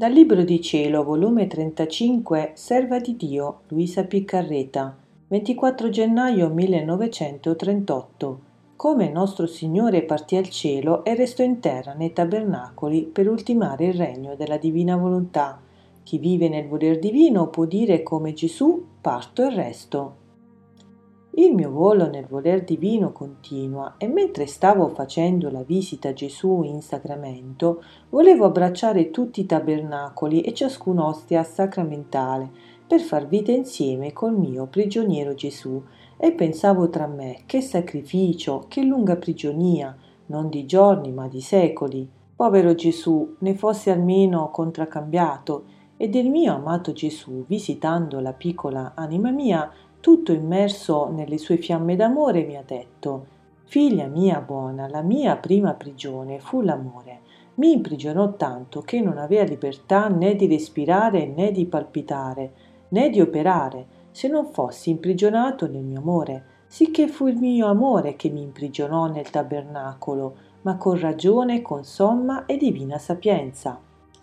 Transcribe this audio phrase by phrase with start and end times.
[0.00, 4.96] Dal Libro di Cielo, volume 35, Serva di Dio, Luisa Piccarreta,
[5.28, 8.40] 24 gennaio 1938.
[8.76, 13.92] Come nostro Signore partì al cielo e restò in terra nei tabernacoli per ultimare il
[13.92, 15.60] regno della divina volontà.
[16.02, 20.19] Chi vive nel voler divino può dire come Gesù, parto e resto.
[21.32, 26.62] Il mio volo nel voler divino continua e mentre stavo facendo la visita a Gesù
[26.64, 32.50] in sacramento, volevo abbracciare tutti i tabernacoli e ciascun'ostia sacramentale
[32.84, 35.80] per far vita insieme col mio prigioniero Gesù
[36.16, 42.08] e pensavo tra me che sacrificio, che lunga prigionia, non di giorni ma di secoli.
[42.34, 45.64] Povero Gesù, ne fosse almeno contraccambiato
[45.96, 51.94] e del mio amato Gesù, visitando la piccola anima mia, tutto immerso nelle sue fiamme
[51.94, 57.20] d'amore, mi ha detto Figlia mia buona, la mia prima prigione fu l'amore.
[57.54, 62.52] Mi imprigionò tanto che non avea libertà né di respirare né di palpitare,
[62.88, 68.16] né di operare, se non fossi imprigionato nel mio amore, sicché fu il mio amore
[68.16, 73.78] che mi imprigionò nel tabernacolo, ma con ragione, con somma e divina sapienza.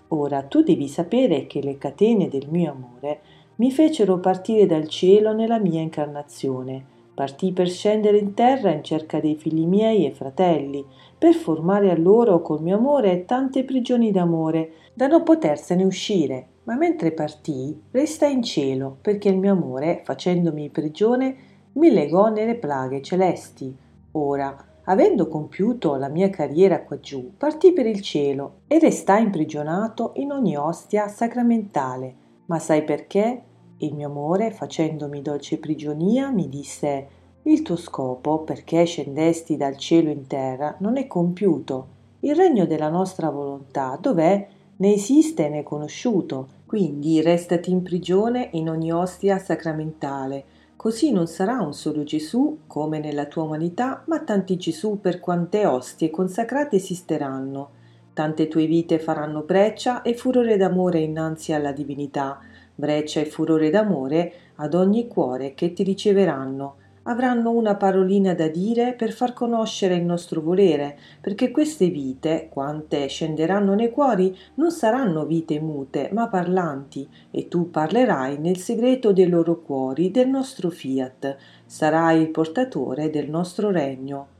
[0.09, 3.21] Ora tu devi sapere che le catene del mio amore
[3.57, 6.95] mi fecero partire dal cielo nella mia incarnazione.
[7.13, 10.85] Partì per scendere in terra in cerca dei figli miei e fratelli,
[11.17, 16.47] per formare a loro col mio amore tante prigioni d'amore, da non potersene uscire.
[16.65, 21.35] Ma mentre partì, resta in cielo, perché il mio amore, facendomi prigione,
[21.73, 23.75] mi legò nelle plaghe celesti.
[24.11, 30.31] Ora, avendo compiuto la mia carriera quaggiù, partì per il cielo e restai imprigionato in
[30.31, 32.25] ogni ostia sacramentale.
[32.45, 33.43] Ma sai perché?
[33.79, 37.07] Il mio amore, facendomi dolce prigionia, mi disse
[37.43, 41.95] Il tuo scopo, perché scendesti dal cielo in terra, non è compiuto.
[42.21, 44.47] Il regno della nostra volontà dov'è?
[44.77, 46.55] Né esiste né conosciuto.
[46.65, 50.43] Quindi restati in prigione in ogni ostia sacramentale.
[50.75, 55.67] Così non sarà un solo Gesù, come nella tua umanità, ma tanti Gesù per quante
[55.67, 57.69] ostie consacrate esisteranno.
[58.13, 62.39] Tante tue vite faranno breccia e furore d'amore innanzi alla divinità
[62.77, 66.75] breccia e furore d'amore ad ogni cuore che ti riceveranno.
[67.03, 73.07] Avranno una parolina da dire per far conoscere il nostro volere, perché queste vite, quante
[73.07, 79.27] scenderanno nei cuori, non saranno vite mute, ma parlanti, e tu parlerai nel segreto dei
[79.27, 84.36] loro cuori del nostro fiat, sarai il portatore del nostro regno.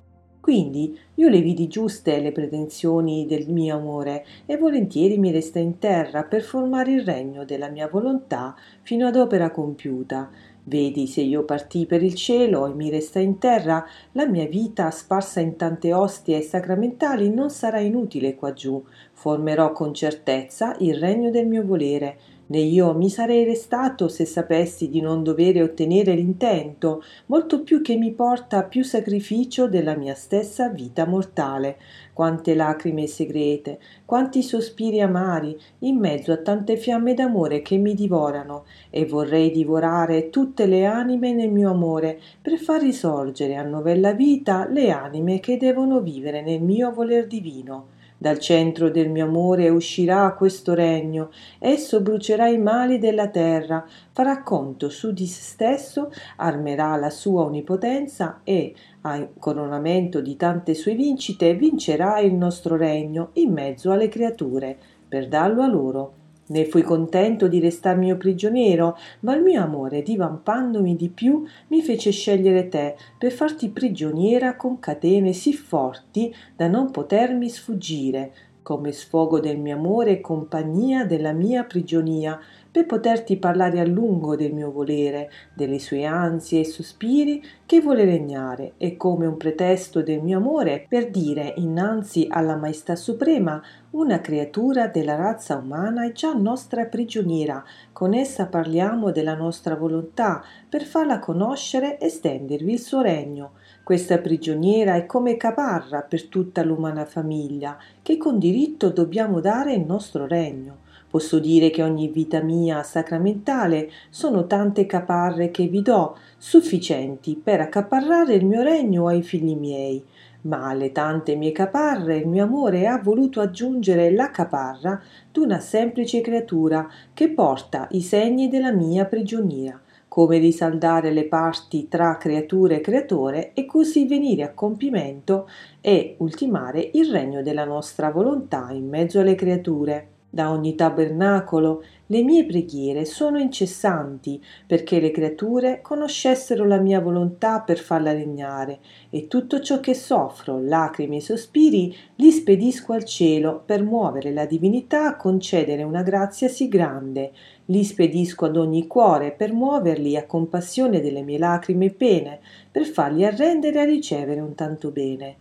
[0.47, 5.78] Quindi io le vidi giuste le pretensioni del mio amore e volentieri mi resta in
[5.78, 10.30] terra per formare il regno della mia volontà fino ad opera compiuta.
[10.63, 14.90] Vedi, se io partii per il cielo e mi resta in terra, la mia vita
[14.90, 18.81] sparsa in tante ostie sacramentali non sarà inutile quaggiù.
[19.12, 24.90] Formerò con certezza il regno del mio volere né io mi sarei restato se sapessi
[24.90, 30.69] di non dovere ottenere l'intento, molto più che mi porta più sacrificio della mia stessa
[30.69, 31.78] vita mortale.
[32.13, 38.66] Quante lacrime segrete, quanti sospiri amari, in mezzo a tante fiamme d'amore che mi divorano,
[38.90, 44.68] e vorrei divorare tutte le anime nel mio amore, per far risorgere a novella vita
[44.68, 47.96] le anime che devono vivere nel mio voler divino.
[48.19, 51.29] Dal centro del mio amore uscirà questo regno,
[51.59, 57.44] esso brucerà i mali della terra, farà conto su di se stesso, armerà la sua
[57.44, 64.07] onnipotenza e, a coronamento di tante sue vincite, vincerà il nostro regno in mezzo alle
[64.07, 64.75] creature,
[65.07, 66.13] per darlo a loro
[66.47, 71.81] né fui contento di restar mio prigioniero, ma il mio amore, divampandomi di più, mi
[71.81, 78.31] fece scegliere te per farti prigioniera con catene sì forti da non potermi sfuggire,
[78.67, 82.38] come sfogo del mio amore e compagnia della mia prigionia,
[82.69, 88.03] per poterti parlare a lungo del mio volere, delle sue ansie e sospiri che vuole
[88.03, 94.19] regnare, e come un pretesto del mio amore per dire innanzi alla Maestà Suprema una
[94.19, 97.63] creatura della razza umana è già nostra prigioniera,
[97.93, 103.52] con essa parliamo della nostra volontà, per farla conoscere e stendervi il suo regno.
[103.87, 109.85] Questa prigioniera è come caparra per tutta l'umana famiglia, che con diritto dobbiamo dare il
[109.85, 110.79] nostro regno.
[111.09, 117.61] Posso dire che ogni vita mia sacramentale sono tante caparre che vi do, sufficienti per
[117.61, 120.03] accaparrare il mio regno ai figli miei.
[120.41, 125.01] Ma alle tante mie caparre il mio amore ha voluto aggiungere la caparra
[125.31, 129.79] d'una semplice creatura che porta i segni della mia prigionia
[130.17, 135.47] come risaldare le parti tra creatura e creatore e così venire a compimento
[135.79, 140.16] e ultimare il regno della nostra volontà in mezzo alle creature.
[140.29, 147.62] Da ogni tabernacolo le mie preghiere sono incessanti perché le creature conoscessero la mia volontà
[147.62, 148.79] per farla regnare
[149.09, 154.46] e tutto ciò che soffro, lacrime e sospiri, li spedisco al cielo per muovere la
[154.46, 157.32] divinità a concedere una grazia sì grande.
[157.66, 162.40] Li spedisco ad ogni cuore per muoverli a compassione delle mie lacrime e pene,
[162.70, 165.35] per farli arrendere a ricevere un tanto bene.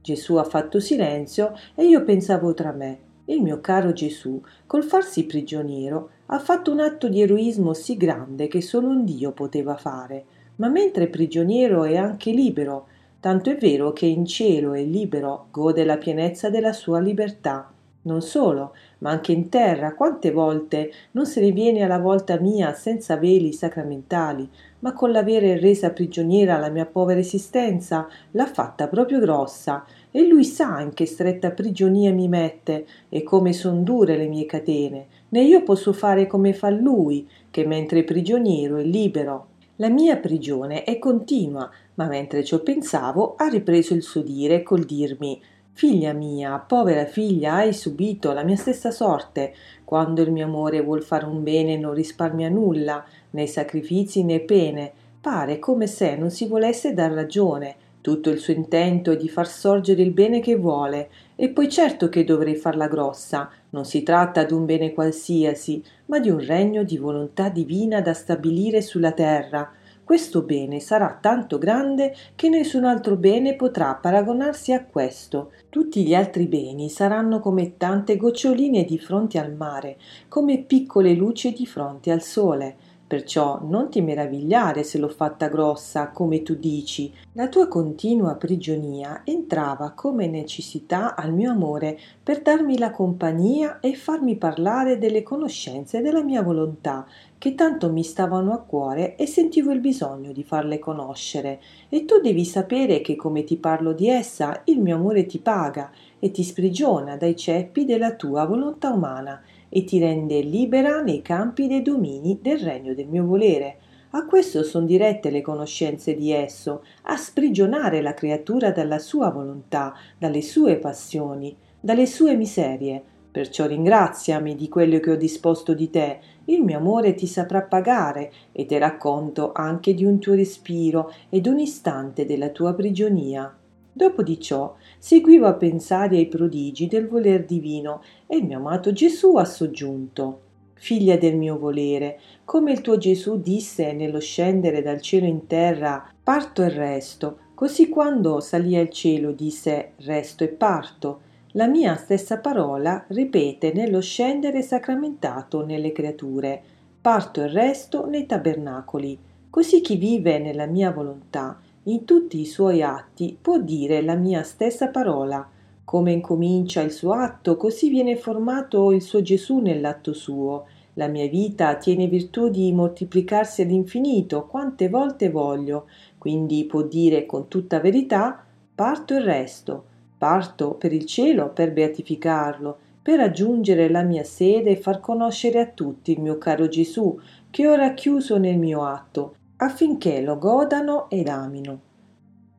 [0.00, 5.24] Gesù ha fatto silenzio e io pensavo tra me il mio caro Gesù, col farsi
[5.24, 10.24] prigioniero, ha fatto un atto di eroismo sì grande che solo un Dio poteva fare,
[10.56, 12.86] ma mentre prigioniero è anche libero,
[13.20, 17.72] tanto è vero che in cielo è libero, gode la pienezza della sua libertà.
[18.02, 22.72] Non solo, ma anche in terra, quante volte non se ne viene alla volta mia
[22.72, 24.48] senza veli sacramentali,
[24.80, 30.44] ma con l'avere resa prigioniera la mia povera esistenza, l'ha fatta proprio grossa, e lui
[30.44, 35.42] sa in che stretta prigionia mi mette e come son dure le mie catene, né
[35.42, 39.46] io posso fare come fa lui, che mentre prigioniero è libero.
[39.76, 44.84] La mia prigione è continua, ma mentre ciò pensavo ha ripreso il suo dire col
[44.84, 45.40] dirmi
[45.72, 49.54] Figlia mia, povera figlia, hai subito la mia stessa sorte.
[49.84, 54.92] Quando il mio amore vuol fare un bene non risparmia nulla, né sacrifici né pene.
[55.20, 57.76] Pare come se non si volesse dar ragione.
[58.02, 62.08] Tutto il suo intento è di far sorgere il bene che vuole, e poi certo
[62.08, 63.50] che dovrei farla grossa.
[63.70, 68.82] Non si tratta d'un bene qualsiasi, ma di un regno di volontà divina da stabilire
[68.82, 69.70] sulla terra
[70.10, 75.52] questo bene sarà tanto grande che nessun altro bene potrà paragonarsi a questo.
[75.68, 81.52] Tutti gli altri beni saranno come tante goccioline di fronte al mare, come piccole luci
[81.52, 82.74] di fronte al sole.
[83.10, 87.12] Perciò non ti meravigliare se l'ho fatta grossa, come tu dici.
[87.32, 93.96] La tua continua prigionia entrava come necessità al mio amore per darmi la compagnia e
[93.96, 97.04] farmi parlare delle conoscenze della mia volontà,
[97.36, 101.60] che tanto mi stavano a cuore e sentivo il bisogno di farle conoscere.
[101.88, 105.90] E tu devi sapere che come ti parlo di essa, il mio amore ti paga
[106.20, 111.66] e ti sprigiona dai ceppi della tua volontà umana e ti rende libera nei campi
[111.66, 113.78] dei domini del regno del mio volere.
[114.10, 119.94] A questo son dirette le conoscenze di esso, a sprigionare la creatura dalla sua volontà,
[120.18, 123.02] dalle sue passioni, dalle sue miserie.
[123.30, 128.32] Perciò ringraziami di quello che ho disposto di te, il mio amore ti saprà pagare
[128.50, 133.54] e te racconto anche di un tuo respiro ed un istante della tua prigionia.
[133.92, 138.92] Dopo di ciò seguivo a pensare ai prodigi del voler divino e il mio amato
[138.92, 140.48] Gesù ha soggiunto
[140.80, 146.10] Figlia del mio volere, come il tuo Gesù disse nello scendere dal cielo in terra
[146.24, 151.20] parto e resto, così quando salì al cielo disse resto e parto,
[151.52, 156.62] la mia stessa parola ripete nello scendere sacramentato nelle creature,
[156.98, 159.18] parto e resto nei tabernacoli.
[159.50, 164.42] Così chi vive nella mia volontà in tutti i suoi atti può dire la mia
[164.42, 165.48] stessa parola.
[165.82, 170.66] Come incomincia il suo atto, così viene formato il suo Gesù nell'atto suo.
[170.94, 175.88] La mia vita tiene virtù di moltiplicarsi all'infinito quante volte voglio,
[176.18, 178.44] quindi può dire con tutta verità
[178.74, 179.84] parto il resto,
[180.18, 185.66] parto per il cielo per beatificarlo, per raggiungere la mia sede e far conoscere a
[185.66, 191.28] tutti il mio caro Gesù, che ora chiuso nel mio atto, affinché lo godano ed
[191.28, 191.80] amino.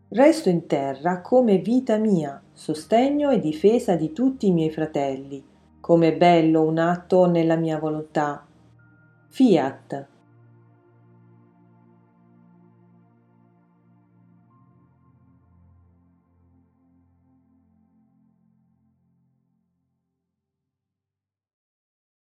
[0.09, 5.43] Resto in terra come vita mia, sostegno e difesa di tutti i miei fratelli.
[5.79, 8.45] Come bello un atto nella mia volontà.
[9.29, 10.07] Fiat.